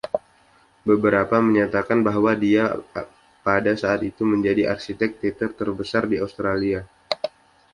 [0.89, 2.65] Beberapa menyatakan bahwa dia
[3.45, 6.79] pada saat itu menjadi arsitek teater terbesar di Australia.